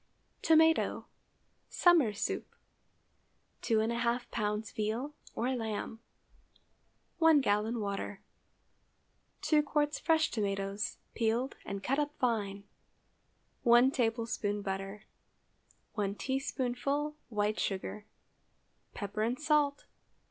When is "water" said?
7.79-8.19